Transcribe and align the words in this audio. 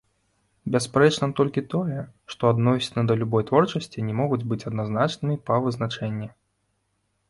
Бясспрэчна 0.75 1.29
толькі 1.39 1.65
тое, 1.75 1.99
што 2.35 2.51
адносіны 2.53 3.01
да 3.13 3.19
любой 3.23 3.47
творчасці 3.53 4.09
не 4.09 4.19
могуць 4.23 4.45
быць 4.51 4.63
адназначнымі 4.73 5.41
па 5.49 5.65
вызначэнні. 5.69 6.37